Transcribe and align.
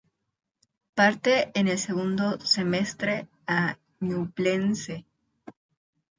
Parte 0.95 1.51
en 1.53 1.67
el 1.67 1.77
segundo 1.77 2.39
semestre 2.39 3.27
a 3.45 3.77
Ñublense. 3.99 5.05